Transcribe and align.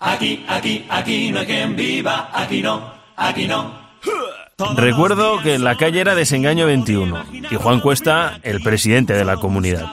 Aquí, 0.00 0.46
aquí, 0.48 0.86
aquí 0.88 1.30
no 1.30 1.40
hay 1.40 1.46
quien 1.46 1.76
viva, 1.76 2.30
aquí 2.32 2.62
no, 2.62 2.92
aquí 3.16 3.46
no. 3.46 3.78
Recuerdo 4.74 5.40
que 5.42 5.58
la 5.58 5.76
calle 5.76 6.00
era 6.00 6.14
Desengaño 6.14 6.66
21 6.66 7.24
y 7.50 7.54
Juan 7.56 7.80
Cuesta 7.80 8.38
el 8.42 8.62
presidente 8.62 9.12
de 9.12 9.26
la 9.26 9.36
comunidad. 9.36 9.92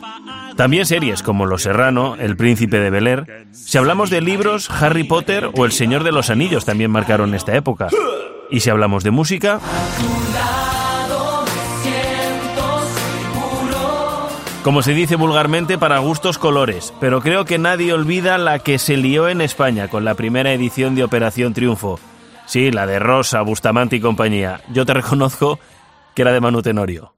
También 0.55 0.85
series 0.85 1.21
como 1.21 1.45
Los 1.45 1.63
Serrano, 1.63 2.15
El 2.15 2.37
Príncipe 2.37 2.79
de 2.79 2.89
Bel 2.89 3.07
Air. 3.07 3.47
Si 3.51 3.77
hablamos 3.77 4.09
de 4.09 4.21
libros, 4.21 4.69
Harry 4.71 5.03
Potter 5.03 5.51
o 5.53 5.65
El 5.65 5.71
Señor 5.73 6.03
de 6.03 6.13
los 6.13 6.29
Anillos 6.29 6.65
también 6.65 6.89
marcaron 6.89 7.35
esta 7.35 7.55
época. 7.55 7.89
Y 8.49 8.61
si 8.61 8.69
hablamos 8.69 9.03
de 9.03 9.11
música, 9.11 9.59
como 14.67 14.81
se 14.81 14.93
dice 14.93 15.15
vulgarmente, 15.15 15.77
para 15.77 15.99
gustos 15.99 16.37
colores, 16.37 16.93
pero 16.99 17.21
creo 17.21 17.45
que 17.45 17.57
nadie 17.57 17.93
olvida 17.93 18.37
la 18.37 18.59
que 18.59 18.79
se 18.79 18.97
lió 18.97 19.29
en 19.29 19.39
España 19.39 19.87
con 19.87 20.03
la 20.03 20.15
primera 20.15 20.51
edición 20.51 20.93
de 20.93 21.05
Operación 21.05 21.53
Triunfo. 21.53 22.01
Sí, 22.47 22.69
la 22.69 22.85
de 22.85 22.99
Rosa, 22.99 23.41
Bustamante 23.43 23.95
y 23.95 24.01
compañía. 24.01 24.59
Yo 24.73 24.85
te 24.85 24.93
reconozco 24.93 25.57
que 26.13 26.23
era 26.23 26.33
de 26.33 26.41
Manu 26.41 26.61
Tenorio 26.61 27.13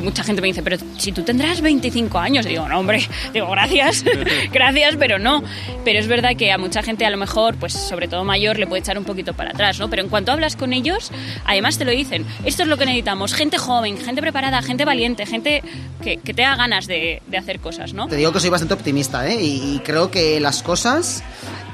mucha 0.00 0.24
gente 0.24 0.42
me 0.42 0.48
dice, 0.48 0.62
pero 0.62 0.76
si 0.98 1.12
tú 1.12 1.22
tendrás 1.22 1.60
25 1.60 2.18
años, 2.18 2.46
digo, 2.46 2.68
no, 2.68 2.78
hombre, 2.78 3.06
digo, 3.32 3.50
gracias, 3.50 4.04
gracias, 4.52 4.96
pero 4.96 5.18
no. 5.18 5.42
Pero 5.84 5.98
es 5.98 6.06
verdad 6.06 6.36
que 6.36 6.52
a 6.52 6.58
mucha 6.58 6.82
gente 6.82 7.04
a 7.06 7.10
lo 7.10 7.16
mejor, 7.16 7.56
pues 7.56 7.72
sobre 7.72 8.08
todo 8.08 8.24
mayor, 8.24 8.58
le 8.58 8.66
puede 8.66 8.80
echar 8.80 8.98
un 8.98 9.04
poquito 9.04 9.34
para 9.34 9.50
atrás, 9.50 9.78
¿no? 9.78 9.88
Pero 9.88 10.02
en 10.02 10.08
cuanto 10.08 10.32
hablas 10.32 10.56
con 10.56 10.72
ellos, 10.72 11.10
además 11.44 11.78
te 11.78 11.84
lo 11.84 11.90
dicen, 11.90 12.24
esto 12.44 12.62
es 12.62 12.68
lo 12.68 12.76
que 12.76 12.86
necesitamos, 12.86 13.34
gente 13.34 13.58
joven, 13.58 13.96
gente 13.98 14.20
preparada, 14.20 14.62
gente 14.62 14.84
valiente, 14.84 15.26
gente 15.26 15.62
que, 16.02 16.16
que 16.18 16.34
te 16.34 16.42
ganas 16.42 16.86
de, 16.86 17.22
de, 17.26 17.36
hacer 17.36 17.60
cosas, 17.60 17.94
¿no? 17.94 18.08
Te 18.08 18.16
digo 18.16 18.32
que 18.32 18.40
soy 18.40 18.50
bastante 18.50 18.74
optimista, 18.74 19.28
¿eh? 19.28 19.38
y 19.40 19.80
creo 19.84 20.10
que 20.10 20.40
las 20.40 20.62
cosas 20.62 21.22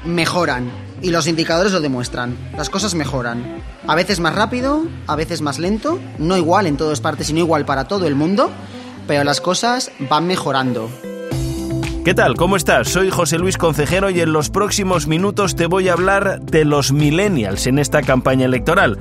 mejoran 0.05 0.86
y 1.01 1.11
los 1.11 1.27
indicadores 1.27 1.71
lo 1.71 1.81
demuestran. 1.81 2.37
Las 2.55 2.69
cosas 2.69 2.95
mejoran. 2.95 3.61
A 3.87 3.95
veces 3.95 4.19
más 4.19 4.35
rápido, 4.35 4.85
a 5.07 5.15
veces 5.15 5.41
más 5.41 5.59
lento, 5.59 5.99
no 6.17 6.37
igual 6.37 6.67
en 6.67 6.77
todas 6.77 7.01
partes, 7.01 7.27
sino 7.27 7.39
igual 7.39 7.65
para 7.65 7.87
todo 7.87 8.07
el 8.07 8.15
mundo, 8.15 8.49
pero 9.07 9.23
las 9.23 9.41
cosas 9.41 9.91
van 10.09 10.27
mejorando. 10.27 10.89
¿Qué 12.03 12.13
tal? 12.13 12.35
¿Cómo 12.35 12.55
estás? 12.55 12.87
Soy 12.87 13.09
José 13.09 13.37
Luis 13.37 13.57
Concejero 13.57 14.09
y 14.09 14.21
en 14.21 14.31
los 14.31 14.49
próximos 14.49 15.07
minutos 15.07 15.57
te 15.57 15.65
voy 15.65 15.89
a 15.89 15.93
hablar 15.93 16.39
de 16.41 16.63
los 16.63 16.93
millennials 16.93 17.67
en 17.67 17.79
esta 17.79 18.01
campaña 18.01 18.45
electoral. 18.45 18.97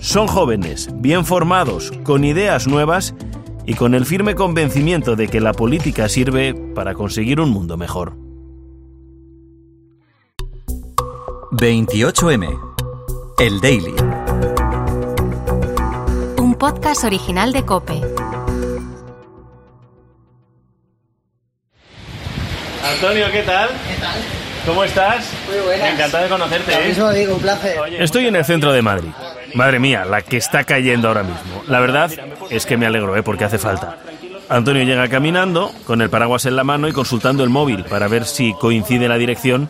Son 0.00 0.26
jóvenes, 0.26 0.90
bien 0.96 1.24
formados, 1.24 1.90
con 2.04 2.22
ideas 2.22 2.66
nuevas 2.66 3.14
y 3.64 3.74
con 3.74 3.94
el 3.94 4.04
firme 4.04 4.34
convencimiento 4.34 5.16
de 5.16 5.28
que 5.28 5.40
la 5.40 5.54
política 5.54 6.08
sirve 6.10 6.54
para 6.74 6.92
conseguir 6.92 7.40
un 7.40 7.48
mundo 7.48 7.78
mejor. 7.78 8.29
28M. 11.52 12.46
El 13.40 13.60
Daily. 13.60 13.94
Un 16.38 16.54
podcast 16.54 17.02
original 17.02 17.52
de 17.52 17.64
Cope. 17.64 18.00
Antonio, 22.84 23.26
¿qué 23.32 23.42
tal? 23.42 23.68
¿Qué 23.68 24.00
tal? 24.00 24.20
¿Cómo 24.64 24.84
estás? 24.84 25.32
Muy 25.48 25.58
buenas. 25.64 25.92
Encantado 25.92 26.22
de 26.22 26.30
conocerte. 26.30 26.70
Lo 26.70 26.78
¿eh? 26.78 26.88
mismo 26.88 27.10
digo, 27.10 27.34
un 27.34 27.40
placer. 27.40 27.78
Estoy 27.98 28.26
en 28.28 28.36
el 28.36 28.44
centro 28.44 28.72
de 28.72 28.82
Madrid. 28.82 29.10
Madre 29.54 29.80
mía, 29.80 30.04
la 30.04 30.22
que 30.22 30.36
está 30.36 30.62
cayendo 30.62 31.08
ahora 31.08 31.24
mismo. 31.24 31.64
La 31.66 31.80
verdad 31.80 32.12
es 32.48 32.64
que 32.64 32.76
me 32.76 32.86
alegro, 32.86 33.16
¿eh? 33.16 33.24
porque 33.24 33.44
hace 33.44 33.58
falta. 33.58 33.98
Antonio 34.48 34.84
llega 34.84 35.08
caminando, 35.08 35.72
con 35.84 36.00
el 36.00 36.10
paraguas 36.10 36.46
en 36.46 36.54
la 36.54 36.62
mano 36.62 36.86
y 36.86 36.92
consultando 36.92 37.42
el 37.42 37.50
móvil 37.50 37.84
para 37.84 38.06
ver 38.06 38.24
si 38.24 38.54
coincide 38.54 39.08
la 39.08 39.18
dirección 39.18 39.68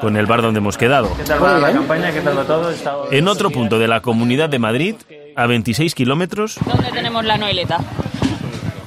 con 0.00 0.16
el 0.16 0.26
bar 0.26 0.42
donde 0.42 0.58
hemos 0.58 0.76
quedado. 0.76 1.14
¿Qué 1.16 1.24
tal 1.24 1.42
va 1.42 1.58
la 1.58 1.72
campaña? 1.72 2.12
¿Qué 2.12 2.20
tal 2.20 2.38
va 2.38 2.44
todo? 2.44 2.70
Está... 2.70 2.94
En 3.10 3.28
otro 3.28 3.50
punto 3.50 3.78
de 3.78 3.88
la 3.88 4.00
Comunidad 4.00 4.48
de 4.48 4.58
Madrid, 4.58 4.94
a 5.36 5.46
26 5.46 5.94
kilómetros... 5.94 6.56
¿Dónde 6.64 6.90
tenemos 6.92 7.24
la 7.24 7.36
noeleta? 7.38 7.78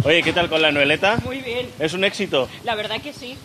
Oye, 0.04 0.22
¿qué 0.22 0.34
tal 0.34 0.50
con 0.50 0.62
la 0.62 0.72
noeleta? 0.72 1.18
Muy 1.24 1.40
bien. 1.40 1.68
¿Es 1.80 1.94
un 1.94 2.04
éxito? 2.04 2.50
La 2.64 2.76
verdad 2.76 3.02
que 3.02 3.14
sí. 3.14 3.36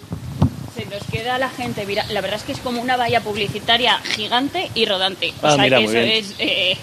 Se 0.74 0.84
nos 0.86 1.02
queda 1.10 1.38
la 1.38 1.48
gente. 1.50 1.84
Mira, 1.86 2.04
la 2.10 2.20
verdad 2.20 2.38
es 2.38 2.44
que 2.44 2.52
es 2.52 2.58
como 2.60 2.80
una 2.80 2.96
valla 2.96 3.20
publicitaria 3.20 3.98
gigante 3.98 4.70
y 4.74 4.84
rodante. 4.86 5.32
O 5.42 5.46
Ah, 5.46 5.52
sea 5.54 5.64
mira, 5.64 5.78
que 5.78 5.84
muy 5.86 5.96
eso 5.96 6.04
bien. 6.04 6.16
es 6.24 6.34
eh, 6.38 6.76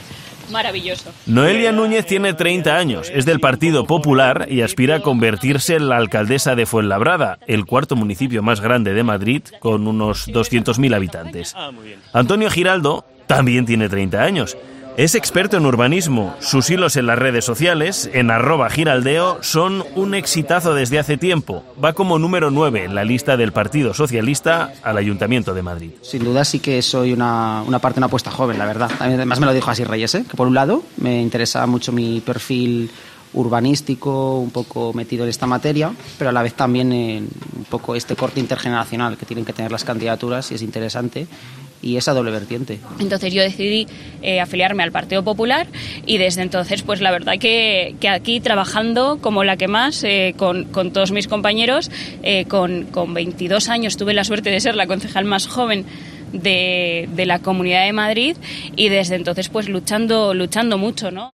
maravilloso. 0.49 1.11
Noelia 1.25 1.71
Núñez 1.71 2.05
tiene 2.05 2.33
30 2.33 2.75
años, 2.75 3.11
es 3.13 3.25
del 3.25 3.39
Partido 3.39 3.85
Popular 3.85 4.47
y 4.49 4.61
aspira 4.61 4.95
a 4.95 4.99
convertirse 5.01 5.75
en 5.75 5.89
la 5.89 5.97
alcaldesa 5.97 6.55
de 6.55 6.65
Fuenlabrada, 6.65 7.39
el 7.47 7.65
cuarto 7.65 7.95
municipio 7.95 8.43
más 8.43 8.61
grande 8.61 8.93
de 8.93 9.03
Madrid, 9.03 9.43
con 9.59 9.87
unos 9.87 10.27
200.000 10.27 10.95
habitantes. 10.95 11.55
Antonio 12.13 12.49
Giraldo 12.49 13.05
también 13.27 13.65
tiene 13.65 13.89
30 13.89 14.21
años. 14.21 14.57
Es 14.97 15.13
experto 15.13 15.57
en 15.57 15.65
urbanismo. 15.65 16.33
Sus 16.39 16.69
hilos 16.69 16.95
en 16.95 17.05
las 17.05 17.19
redes 17.19 17.43
sociales, 17.43 18.09
en 18.13 18.31
arroba 18.31 18.69
giraldeo, 18.69 19.39
son 19.43 19.83
un 19.93 20.15
exitazo 20.15 20.73
desde 20.73 20.99
hace 20.99 21.17
tiempo. 21.17 21.65
Va 21.83 21.91
como 21.91 22.17
número 22.17 22.49
9 22.49 22.85
en 22.85 22.95
la 22.95 23.03
lista 23.03 23.35
del 23.35 23.51
Partido 23.51 23.93
Socialista 23.93 24.73
al 24.83 24.97
Ayuntamiento 24.97 25.53
de 25.53 25.61
Madrid. 25.61 25.91
Sin 26.01 26.23
duda 26.23 26.45
sí 26.45 26.59
que 26.59 26.81
soy 26.81 27.11
una, 27.11 27.61
una 27.67 27.79
parte, 27.79 27.99
una 27.99 28.07
apuesta 28.07 28.31
joven, 28.31 28.57
la 28.57 28.65
verdad. 28.65 28.89
Además 28.99 29.41
me 29.41 29.45
lo 29.45 29.53
dijo 29.53 29.69
así 29.69 29.83
Reyes, 29.83 30.15
¿eh? 30.15 30.23
que 30.29 30.37
por 30.37 30.47
un 30.47 30.53
lado 30.53 30.81
me 30.95 31.21
interesa 31.21 31.67
mucho 31.67 31.91
mi 31.91 32.21
perfil 32.21 32.89
urbanístico, 33.33 34.39
un 34.39 34.51
poco 34.51 34.93
metido 34.93 35.25
en 35.25 35.29
esta 35.29 35.45
materia, 35.45 35.91
pero 36.17 36.29
a 36.29 36.33
la 36.33 36.41
vez 36.41 36.53
también 36.53 36.93
en 36.93 37.27
un 37.57 37.65
poco 37.65 37.95
este 37.95 38.15
corte 38.15 38.39
intergeneracional 38.39 39.17
que 39.17 39.25
tienen 39.25 39.43
que 39.43 39.51
tener 39.51 39.73
las 39.73 39.83
candidaturas 39.83 40.51
y 40.51 40.55
es 40.55 40.61
interesante 40.61 41.27
y 41.85 41.97
esa 41.97 42.13
doble 42.13 42.31
vertiente. 42.31 42.79
Entonces 42.99 43.31
yo 43.31 43.43
decidí 43.43 43.87
eh, 44.21 44.41
afiliarme 44.41 44.83
al 44.83 44.91
Partido 44.91 45.23
Popular 45.23 45.67
y 46.05 46.17
desde 46.17 46.41
entonces 46.41 46.81
pues 46.81 46.99
la 46.99 47.11
verdad 47.11 47.35
que, 47.39 47.95
que 48.01 48.09
aquí 48.09 48.41
trabajando 48.41 49.19
como 49.21 49.43
la 49.43 49.55
que 49.55 49.67
más 49.67 50.03
eh, 50.03 50.33
con, 50.35 50.65
con, 50.65 50.91
todos 50.91 51.11
mis 51.11 51.27
compañeros, 51.27 51.91
eh, 52.23 52.45
con, 52.45 52.85
con 52.85 53.13
22 53.13 53.69
años 53.69 53.95
tuve 53.97 54.13
la 54.13 54.23
suerte 54.23 54.49
de 54.49 54.59
ser 54.59 54.75
la 54.75 54.87
concejal 54.87 55.25
más 55.25 55.47
joven 55.47 55.85
de, 56.33 57.07
de 57.13 57.25
la 57.27 57.39
Comunidad 57.39 57.85
de 57.85 57.93
Madrid 57.93 58.35
y 58.75 58.89
desde 58.89 59.15
entonces 59.15 59.49
pues 59.49 59.69
luchando, 59.69 60.33
luchando 60.33 60.79
mucho, 60.79 61.11
¿no? 61.11 61.31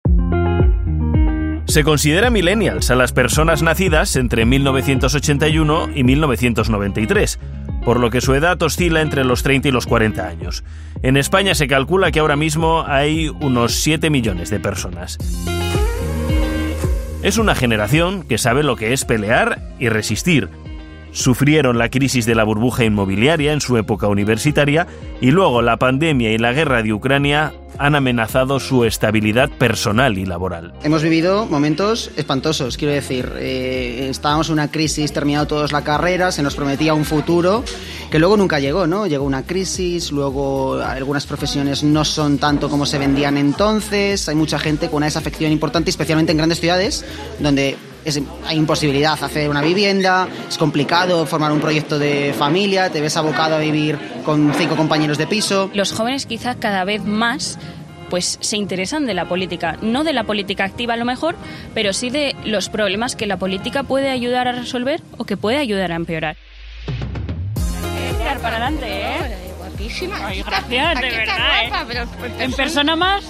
Se 1.70 1.84
considera 1.84 2.30
millennials 2.30 2.90
a 2.90 2.96
las 2.96 3.12
personas 3.12 3.62
nacidas 3.62 4.16
entre 4.16 4.44
1981 4.44 5.90
y 5.94 6.02
1993, 6.02 7.38
por 7.84 8.00
lo 8.00 8.10
que 8.10 8.20
su 8.20 8.34
edad 8.34 8.60
oscila 8.62 9.00
entre 9.00 9.24
los 9.24 9.42
30 9.42 9.68
y 9.68 9.70
los 9.70 9.86
40 9.86 10.26
años. 10.26 10.64
En 11.02 11.16
España 11.16 11.54
se 11.54 11.68
calcula 11.68 12.10
que 12.12 12.20
ahora 12.20 12.36
mismo 12.36 12.84
hay 12.86 13.28
unos 13.28 13.74
7 13.74 14.10
millones 14.10 14.50
de 14.50 14.60
personas. 14.60 15.18
Es 17.22 17.36
una 17.36 17.54
generación 17.54 18.22
que 18.22 18.38
sabe 18.38 18.62
lo 18.62 18.76
que 18.76 18.92
es 18.92 19.04
pelear 19.04 19.74
y 19.78 19.88
resistir. 19.88 20.48
Sufrieron 21.12 21.78
la 21.78 21.88
crisis 21.88 22.26
de 22.26 22.34
la 22.34 22.44
burbuja 22.44 22.84
inmobiliaria 22.84 23.53
en 23.53 23.60
su 23.60 23.76
época 23.76 24.09
universitaria 24.09 24.87
y 25.21 25.31
luego 25.31 25.62
la 25.62 25.76
pandemia 25.76 26.32
y 26.32 26.38
la 26.38 26.53
guerra 26.53 26.82
de 26.82 26.93
Ucrania 26.93 27.53
han 27.78 27.94
amenazado 27.94 28.60
su 28.60 28.84
estabilidad 28.84 29.48
personal 29.48 30.19
y 30.19 30.26
laboral. 30.26 30.75
Hemos 30.82 31.03
vivido 31.03 31.47
momentos 31.47 32.10
espantosos, 32.16 32.76
quiero 32.76 32.93
decir, 32.93 33.32
eh, 33.38 34.09
estábamos 34.10 34.48
en 34.48 34.54
una 34.54 34.71
crisis, 34.71 35.12
terminado 35.12 35.47
todos 35.47 35.72
la 35.72 35.82
carrera, 35.82 36.31
se 36.31 36.43
nos 36.43 36.54
prometía 36.54 36.93
un 36.93 37.06
futuro 37.06 37.65
que 38.10 38.19
luego 38.19 38.37
nunca 38.37 38.60
llegó, 38.60 38.87
¿no? 38.87 39.06
Llegó 39.06 39.25
una 39.25 39.44
crisis, 39.44 40.12
luego 40.12 40.75
algunas 40.75 41.27
profesiones 41.27 41.82
no 41.82 42.04
son 42.04 42.37
tanto 42.37 42.69
como 42.69 42.84
se 42.84 42.98
vendían 42.98 43.38
entonces, 43.38 44.28
hay 44.28 44.34
mucha 44.34 44.59
gente 44.59 44.88
con 44.88 44.98
una 44.98 45.06
desafección 45.06 45.50
importante, 45.50 45.88
especialmente 45.88 46.32
en 46.32 46.38
grandes 46.38 46.60
ciudades, 46.60 47.04
donde 47.38 47.77
es, 48.04 48.20
hay 48.46 48.56
imposibilidad 48.56 49.22
hacer 49.22 49.50
una 49.50 49.62
vivienda, 49.62 50.28
es 50.48 50.58
complicado 50.58 51.26
formar 51.26 51.52
un 51.52 51.60
proyecto 51.60 51.98
de 51.98 52.34
familia, 52.36 52.90
te 52.90 53.00
ves 53.00 53.16
abocado 53.16 53.56
a 53.56 53.58
vivir 53.58 53.98
con 54.24 54.52
cinco 54.54 54.76
compañeros 54.76 55.18
de 55.18 55.26
piso. 55.26 55.70
Los 55.74 55.92
jóvenes 55.92 56.26
quizás 56.26 56.56
cada 56.56 56.84
vez 56.84 57.04
más 57.04 57.58
pues 58.08 58.38
se 58.41 58.56
interesan 58.56 59.06
de 59.06 59.14
la 59.14 59.28
política, 59.28 59.78
no 59.82 60.02
de 60.02 60.12
la 60.12 60.24
política 60.24 60.64
activa 60.64 60.94
a 60.94 60.97
lo 60.97 61.04
mejor, 61.04 61.36
pero 61.74 61.92
sí 61.92 62.10
de 62.10 62.34
los 62.44 62.68
problemas 62.68 63.14
que 63.14 63.26
la 63.26 63.38
política 63.38 63.84
puede 63.84 64.10
ayudar 64.10 64.48
a 64.48 64.53
resolver 64.53 65.00
o 65.16 65.24
que 65.24 65.36
puede 65.36 65.58
ayudar 65.58 65.92
a 65.92 65.94
empeorar. 65.94 66.36
para 68.42 68.56
adelante, 68.56 68.86
¿eh? 68.86 69.49
Guapísima. 69.80 70.27
Ay, 70.27 70.42
gracias, 70.42 71.00
de 71.00 71.10
verdad. 71.10 71.65
¿eh? 71.65 72.06
¿En 72.41 72.53
persona 72.53 72.97
más? 72.97 73.24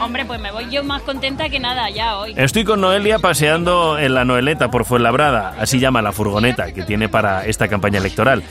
Hombre, 0.00 0.24
pues 0.24 0.40
me 0.40 0.50
voy 0.50 0.68
yo 0.70 0.82
más 0.82 1.02
contenta 1.02 1.48
que 1.48 1.60
nada 1.60 1.88
ya 1.90 2.18
hoy. 2.18 2.34
Estoy 2.36 2.64
con 2.64 2.80
Noelia 2.80 3.18
paseando 3.18 3.98
en 3.98 4.14
la 4.14 4.24
Noeleta 4.24 4.70
por 4.70 4.84
Fuenlabrada, 4.84 5.54
así 5.58 5.78
llama 5.78 6.02
la 6.02 6.12
furgoneta 6.12 6.72
que 6.72 6.82
tiene 6.82 7.08
para 7.08 7.46
esta 7.46 7.68
campaña 7.68 7.98
electoral. 7.98 8.42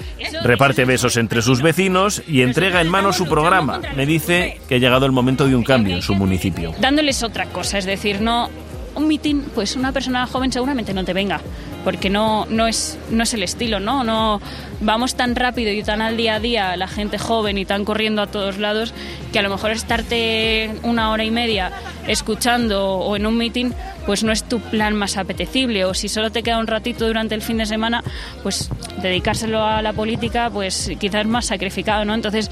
Reparte 0.43 0.85
besos 0.85 1.17
entre 1.17 1.41
sus 1.41 1.61
vecinos 1.61 2.23
y 2.27 2.41
entrega 2.41 2.81
en 2.81 2.89
mano 2.89 3.11
su 3.13 3.27
programa. 3.27 3.81
Me 3.95 4.05
dice 4.05 4.59
que 4.67 4.75
ha 4.75 4.79
llegado 4.79 5.05
el 5.05 5.11
momento 5.11 5.47
de 5.47 5.55
un 5.55 5.63
cambio 5.63 5.95
en 5.95 6.01
su 6.01 6.15
municipio. 6.15 6.73
Dándoles 6.79 7.23
otra 7.23 7.45
cosa, 7.47 7.77
es 7.77 7.85
decir, 7.85 8.21
no 8.21 8.49
un 8.95 9.07
mitin, 9.07 9.43
pues 9.55 9.75
una 9.75 9.91
persona 9.91 10.25
joven 10.27 10.51
seguramente 10.51 10.93
no 10.93 11.03
te 11.03 11.13
venga, 11.13 11.39
porque 11.83 12.09
no, 12.09 12.45
no, 12.49 12.67
es, 12.67 12.97
no 13.09 13.23
es 13.23 13.33
el 13.33 13.43
estilo, 13.43 13.79
¿no? 13.79 14.03
no 14.03 14.41
Vamos 14.83 15.13
tan 15.13 15.35
rápido 15.35 15.71
y 15.71 15.83
tan 15.83 16.01
al 16.01 16.17
día 16.17 16.35
a 16.35 16.39
día, 16.39 16.75
la 16.75 16.87
gente 16.87 17.19
joven 17.19 17.59
y 17.59 17.65
tan 17.65 17.85
corriendo 17.85 18.23
a 18.23 18.27
todos 18.27 18.57
lados, 18.57 18.95
que 19.31 19.37
a 19.37 19.43
lo 19.43 19.51
mejor 19.51 19.69
estarte 19.69 20.71
una 20.81 21.11
hora 21.11 21.23
y 21.23 21.29
media 21.29 21.71
escuchando 22.07 22.95
o 22.95 23.15
en 23.15 23.27
un 23.27 23.37
meeting, 23.37 23.73
pues 24.07 24.23
no 24.23 24.31
es 24.31 24.43
tu 24.43 24.59
plan 24.59 24.95
más 24.95 25.17
apetecible. 25.17 25.85
O 25.85 25.93
si 25.93 26.09
solo 26.09 26.31
te 26.31 26.41
queda 26.41 26.57
un 26.57 26.65
ratito 26.65 27.05
durante 27.05 27.35
el 27.35 27.43
fin 27.43 27.57
de 27.57 27.67
semana, 27.67 28.03
pues 28.41 28.71
dedicárselo 29.03 29.63
a 29.63 29.83
la 29.83 29.93
política, 29.93 30.49
pues 30.49 30.91
quizás 30.99 31.27
más 31.27 31.45
sacrificado, 31.45 32.03
¿no? 32.03 32.15
Entonces, 32.15 32.49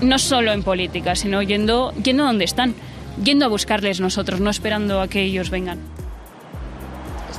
no 0.00 0.20
solo 0.20 0.52
en 0.52 0.62
política, 0.62 1.16
sino 1.16 1.42
yendo, 1.42 1.92
yendo 1.94 2.22
donde 2.22 2.44
están, 2.44 2.76
yendo 3.24 3.44
a 3.44 3.48
buscarles 3.48 3.98
nosotros, 3.98 4.38
no 4.38 4.50
esperando 4.50 5.00
a 5.00 5.08
que 5.08 5.20
ellos 5.20 5.50
vengan 5.50 5.80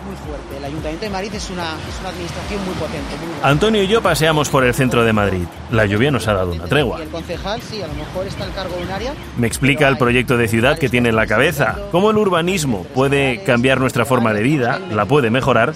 muy 0.05 0.15
fuerte. 0.15 0.57
El 0.57 0.65
Ayuntamiento 0.65 1.05
de 1.05 1.11
Madrid 1.11 1.33
es 1.33 1.49
una, 1.49 1.75
es 1.89 1.99
una 1.99 2.09
administración 2.09 2.65
muy 2.65 2.73
potente. 2.75 3.15
Antonio 3.41 3.83
y 3.83 3.87
yo 3.87 4.01
paseamos 4.01 4.49
por 4.49 4.63
el 4.63 4.73
centro 4.73 5.03
de 5.03 5.13
Madrid. 5.13 5.45
La 5.71 5.85
lluvia 5.85 6.11
nos 6.11 6.27
ha 6.27 6.33
dado 6.33 6.51
una 6.51 6.65
tregua. 6.65 7.01
el 7.01 7.09
concejal, 7.09 7.61
sí, 7.61 7.81
a 7.81 7.87
lo 7.87 7.93
mejor 7.93 8.27
está 8.27 8.43
al 8.43 8.53
cargo 8.53 8.75
de 8.75 8.83
un 8.83 8.91
área. 8.91 9.13
Me 9.37 9.47
explica 9.47 9.87
el 9.87 9.97
proyecto 9.97 10.37
de 10.37 10.47
ciudad 10.47 10.77
que 10.77 10.89
tiene 10.89 11.09
en 11.09 11.15
la 11.15 11.27
cabeza, 11.27 11.77
cómo 11.91 12.11
el 12.11 12.17
urbanismo 12.17 12.83
puede 12.83 13.43
cambiar 13.43 13.79
nuestra 13.79 14.05
forma 14.05 14.33
de 14.33 14.43
vida, 14.43 14.79
la 14.91 15.05
puede 15.05 15.29
mejorar 15.29 15.73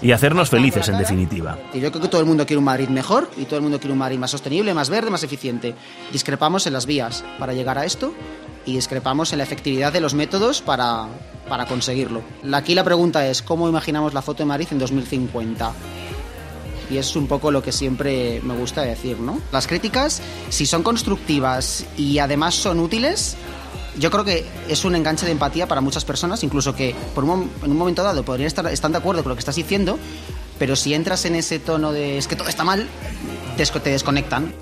y 0.00 0.12
hacernos 0.12 0.50
felices 0.50 0.88
en 0.88 0.98
definitiva. 0.98 1.56
Yo 1.72 1.90
creo 1.90 2.02
que 2.02 2.08
todo 2.08 2.20
el 2.20 2.26
mundo 2.26 2.44
quiere 2.46 2.58
un 2.58 2.64
Madrid 2.64 2.88
mejor 2.88 3.30
y 3.36 3.44
todo 3.44 3.56
el 3.56 3.62
mundo 3.62 3.78
quiere 3.78 3.92
un 3.92 3.98
Madrid 3.98 4.18
más 4.18 4.30
sostenible, 4.30 4.74
más 4.74 4.90
verde, 4.90 5.10
más 5.10 5.22
eficiente. 5.22 5.74
Discrepamos 6.10 6.66
en 6.66 6.72
las 6.72 6.86
vías 6.86 7.24
para 7.38 7.52
llegar 7.52 7.78
a 7.78 7.84
esto 7.84 8.12
y 8.66 8.74
discrepamos 8.74 9.32
en 9.32 9.38
la 9.38 9.44
efectividad 9.44 9.92
de 9.92 10.00
los 10.00 10.14
métodos 10.14 10.62
para, 10.62 11.08
para 11.48 11.66
conseguirlo. 11.66 12.22
Aquí 12.52 12.74
la 12.74 12.84
pregunta 12.84 13.26
es, 13.26 13.42
¿cómo 13.42 13.68
imaginamos 13.68 14.14
la 14.14 14.22
foto 14.22 14.38
de 14.38 14.46
Madrid 14.46 14.68
en 14.70 14.78
2050? 14.78 15.72
Y 16.90 16.98
es 16.98 17.16
un 17.16 17.26
poco 17.26 17.50
lo 17.50 17.62
que 17.62 17.72
siempre 17.72 18.40
me 18.42 18.54
gusta 18.54 18.82
decir, 18.82 19.18
¿no? 19.18 19.40
Las 19.50 19.66
críticas, 19.66 20.20
si 20.50 20.66
son 20.66 20.82
constructivas 20.82 21.86
y 21.96 22.18
además 22.18 22.54
son 22.54 22.80
útiles, 22.80 23.36
yo 23.98 24.10
creo 24.10 24.24
que 24.24 24.44
es 24.68 24.84
un 24.84 24.94
enganche 24.94 25.26
de 25.26 25.32
empatía 25.32 25.66
para 25.66 25.80
muchas 25.80 26.04
personas, 26.04 26.42
incluso 26.44 26.74
que 26.74 26.94
por 27.14 27.24
un, 27.24 27.50
en 27.62 27.70
un 27.70 27.76
momento 27.76 28.02
dado 28.02 28.24
podrían 28.24 28.46
estar 28.46 28.66
están 28.66 28.92
de 28.92 28.98
acuerdo 28.98 29.22
con 29.22 29.30
lo 29.30 29.36
que 29.36 29.40
estás 29.40 29.56
diciendo, 29.56 29.98
pero 30.58 30.76
si 30.76 30.94
entras 30.94 31.24
en 31.24 31.34
ese 31.34 31.58
tono 31.58 31.92
de 31.92 32.18
es 32.18 32.26
que 32.26 32.36
todo 32.36 32.48
está 32.48 32.64
mal, 32.64 32.88
te, 33.56 33.90
desconectan. 33.90 34.54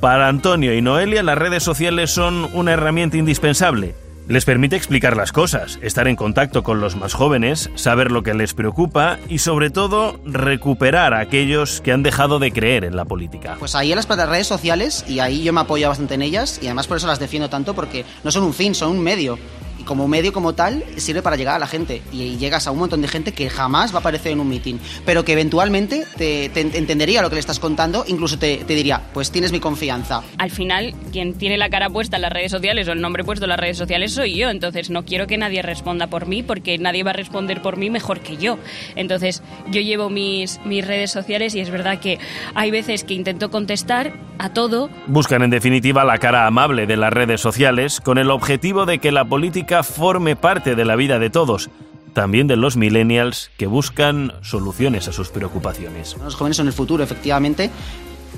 Para 0.00 0.28
Antonio 0.28 0.74
y 0.74 0.80
Noelia, 0.80 1.22
las 1.22 1.36
redes 1.36 1.62
sociales 1.62 2.10
son 2.10 2.48
una 2.54 2.72
herramienta 2.72 3.18
indispensable. 3.18 3.94
Les 4.28 4.46
permite 4.46 4.74
explicar 4.74 5.14
las 5.14 5.30
cosas, 5.30 5.78
estar 5.82 6.08
en 6.08 6.16
contacto 6.16 6.62
con 6.62 6.80
los 6.80 6.96
más 6.96 7.12
jóvenes, 7.12 7.68
saber 7.74 8.10
lo 8.10 8.22
que 8.22 8.32
les 8.32 8.54
preocupa 8.54 9.18
y 9.28 9.40
sobre 9.40 9.68
todo 9.68 10.18
recuperar 10.24 11.12
a 11.12 11.20
aquellos 11.20 11.82
que 11.82 11.92
han 11.92 12.02
dejado 12.02 12.38
de 12.38 12.50
creer 12.50 12.84
en 12.84 12.96
la 12.96 13.04
política. 13.04 13.56
Pues 13.58 13.74
ahí 13.74 13.92
en 13.92 13.96
las 13.96 14.06
redes 14.06 14.46
sociales, 14.46 15.04
y 15.06 15.18
ahí 15.18 15.42
yo 15.42 15.52
me 15.52 15.60
apoyo 15.60 15.88
bastante 15.88 16.14
en 16.14 16.22
ellas, 16.22 16.60
y 16.62 16.66
además 16.66 16.86
por 16.86 16.96
eso 16.96 17.06
las 17.06 17.18
defiendo 17.18 17.50
tanto, 17.50 17.74
porque 17.74 18.06
no 18.24 18.30
son 18.30 18.44
un 18.44 18.54
fin, 18.54 18.74
son 18.74 18.92
un 18.92 19.00
medio 19.00 19.38
y 19.80 19.82
como 19.82 20.06
medio 20.08 20.32
como 20.32 20.54
tal 20.54 20.84
sirve 20.96 21.22
para 21.22 21.36
llegar 21.36 21.56
a 21.56 21.58
la 21.58 21.66
gente 21.66 22.02
y 22.12 22.36
llegas 22.36 22.66
a 22.66 22.70
un 22.70 22.78
montón 22.78 23.00
de 23.00 23.08
gente 23.08 23.32
que 23.32 23.48
jamás 23.48 23.92
va 23.92 23.96
a 23.96 24.00
aparecer 24.00 24.32
en 24.32 24.40
un 24.40 24.48
meeting, 24.48 24.76
pero 25.06 25.24
que 25.24 25.32
eventualmente 25.32 26.04
te, 26.16 26.44
entendería 26.54 27.22
lo 27.22 27.30
que 27.30 27.36
le 27.36 27.40
estás 27.40 27.58
contando, 27.58 28.04
incluso 28.06 28.38
te, 28.38 28.58
te, 28.58 28.74
diría, 28.74 29.02
pues 29.12 29.30
tienes 29.30 29.52
mi 29.52 29.60
confianza. 29.60 30.22
Al 30.38 30.50
final, 30.50 30.94
quien 31.12 31.34
tiene 31.34 31.56
la 31.56 31.70
cara 31.70 31.88
puesta 31.88 32.16
en 32.16 32.22
las 32.22 32.32
redes 32.32 32.50
sociales 32.50 32.88
o 32.88 32.92
el 32.92 33.00
nombre 33.00 33.24
puesto 33.24 33.46
en 33.46 33.50
las 33.50 33.60
redes 33.60 33.78
sociales 33.78 34.12
soy 34.12 34.36
yo, 34.36 34.50
entonces 34.50 34.90
no 34.90 35.04
quiero 35.04 35.26
que 35.26 35.38
nadie 35.38 35.62
responda 35.62 36.08
por 36.08 36.26
mí 36.26 36.42
porque 36.42 36.78
nadie 36.78 37.02
va 37.02 37.10
a 37.10 37.14
responder 37.14 37.62
por 37.62 37.76
mí 37.76 37.90
mejor 37.90 38.20
que 38.20 38.36
yo. 38.36 38.58
Entonces 38.96 39.42
yo 39.70 39.80
llevo 39.80 40.10
mis, 40.10 40.60
mis 40.64 40.86
redes 40.86 41.10
sociales 41.10 41.54
y 41.54 41.60
es 41.60 41.70
verdad 41.70 42.00
que 42.00 42.18
hay 42.54 42.70
veces 42.70 43.04
que 43.04 43.14
intento 43.14 43.50
contestar 43.50 44.12
a 44.38 44.52
todo. 44.52 44.88
Buscan 45.06 45.42
en 45.42 45.50
definitiva 45.50 46.04
la 46.04 46.18
cara 46.18 46.46
amable 46.46 46.86
de 46.86 46.96
las 46.96 47.12
redes 47.12 47.40
sociales 47.40 48.00
con 48.00 48.18
el 48.18 48.30
objetivo 48.30 48.86
de 48.86 48.98
que 48.98 49.12
la 49.12 49.24
política 49.70 49.82
forme 49.84 50.34
parte 50.34 50.74
de 50.74 50.84
la 50.84 50.96
vida 50.96 51.20
de 51.20 51.30
todos, 51.30 51.70
también 52.12 52.48
de 52.48 52.56
los 52.56 52.76
millennials 52.76 53.52
que 53.56 53.68
buscan 53.68 54.32
soluciones 54.42 55.06
a 55.06 55.12
sus 55.12 55.28
preocupaciones. 55.28 56.16
Los 56.18 56.34
jóvenes 56.34 56.56
son 56.56 56.66
el 56.66 56.72
futuro, 56.72 57.04
efectivamente, 57.04 57.70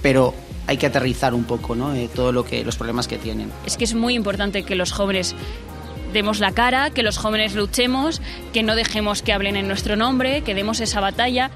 pero 0.02 0.34
hay 0.66 0.76
que 0.76 0.86
aterrizar 0.86 1.32
un 1.32 1.44
poco 1.44 1.74
¿no? 1.74 1.94
Eh, 1.94 2.10
todo 2.14 2.32
lo 2.32 2.44
que 2.44 2.64
los 2.64 2.76
problemas 2.76 3.08
que 3.08 3.16
tienen. 3.16 3.50
Es 3.64 3.78
que 3.78 3.84
es 3.84 3.94
muy 3.94 4.14
importante 4.14 4.62
que 4.64 4.74
los 4.74 4.92
jóvenes 4.92 5.34
demos 6.12 6.38
la 6.38 6.52
cara, 6.52 6.90
que 6.90 7.02
los 7.02 7.16
jóvenes 7.16 7.54
luchemos, 7.54 8.20
que 8.52 8.62
no 8.62 8.74
dejemos 8.74 9.22
que 9.22 9.32
hablen 9.32 9.56
en 9.56 9.68
nuestro 9.68 9.96
nombre, 9.96 10.42
que 10.42 10.54
demos 10.54 10.80
esa 10.80 11.00
batalla. 11.00 11.50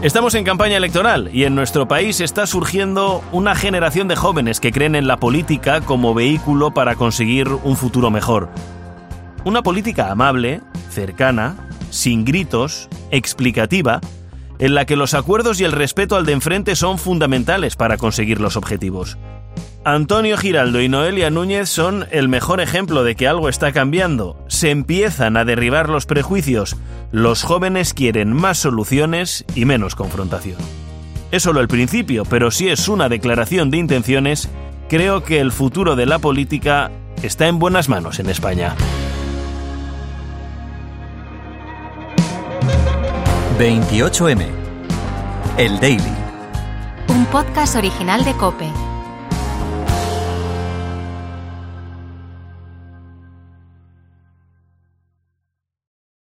Estamos 0.00 0.36
en 0.36 0.44
campaña 0.44 0.76
electoral 0.76 1.28
y 1.32 1.42
en 1.42 1.56
nuestro 1.56 1.88
país 1.88 2.20
está 2.20 2.46
surgiendo 2.46 3.20
una 3.32 3.56
generación 3.56 4.06
de 4.06 4.14
jóvenes 4.14 4.60
que 4.60 4.70
creen 4.70 4.94
en 4.94 5.08
la 5.08 5.16
política 5.16 5.80
como 5.80 6.14
vehículo 6.14 6.70
para 6.70 6.94
conseguir 6.94 7.48
un 7.48 7.76
futuro 7.76 8.08
mejor. 8.08 8.48
Una 9.44 9.62
política 9.62 10.12
amable, 10.12 10.60
cercana, 10.88 11.56
sin 11.90 12.24
gritos, 12.24 12.88
explicativa, 13.10 14.00
en 14.60 14.76
la 14.76 14.84
que 14.84 14.94
los 14.94 15.14
acuerdos 15.14 15.60
y 15.60 15.64
el 15.64 15.72
respeto 15.72 16.14
al 16.14 16.26
de 16.26 16.32
enfrente 16.32 16.76
son 16.76 16.98
fundamentales 16.98 17.74
para 17.74 17.96
conseguir 17.96 18.40
los 18.40 18.56
objetivos. 18.56 19.18
Antonio 19.84 20.36
Giraldo 20.36 20.80
y 20.80 20.88
Noelia 20.88 21.30
Núñez 21.30 21.68
son 21.68 22.06
el 22.10 22.28
mejor 22.28 22.60
ejemplo 22.60 23.04
de 23.04 23.14
que 23.14 23.28
algo 23.28 23.48
está 23.48 23.72
cambiando. 23.72 24.36
Se 24.48 24.70
empiezan 24.70 25.36
a 25.36 25.44
derribar 25.44 25.88
los 25.88 26.04
prejuicios. 26.04 26.76
Los 27.10 27.42
jóvenes 27.42 27.94
quieren 27.94 28.32
más 28.32 28.58
soluciones 28.58 29.44
y 29.54 29.64
menos 29.64 29.94
confrontación. 29.94 30.58
Es 31.30 31.44
solo 31.44 31.60
el 31.60 31.68
principio, 31.68 32.24
pero 32.24 32.50
si 32.50 32.68
es 32.68 32.88
una 32.88 33.08
declaración 33.08 33.70
de 33.70 33.78
intenciones, 33.78 34.48
creo 34.88 35.22
que 35.22 35.40
el 35.40 35.52
futuro 35.52 35.96
de 35.96 36.06
la 36.06 36.18
política 36.18 36.90
está 37.22 37.46
en 37.46 37.58
buenas 37.58 37.88
manos 37.88 38.18
en 38.18 38.28
España. 38.28 38.74
28M. 43.58 44.46
El 45.56 45.80
Daily. 45.80 46.12
Un 47.08 47.26
podcast 47.26 47.76
original 47.76 48.24
de 48.24 48.32
Cope. 48.34 48.87